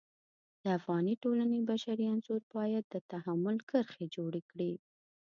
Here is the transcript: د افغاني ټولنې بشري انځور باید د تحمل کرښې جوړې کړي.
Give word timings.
د 0.63 0.65
افغاني 0.77 1.13
ټولنې 1.23 1.59
بشري 1.69 2.05
انځور 2.13 2.41
باید 2.55 2.83
د 2.89 2.95
تحمل 3.11 3.57
کرښې 3.69 4.05
جوړې 4.15 4.41
کړي. 4.49 4.73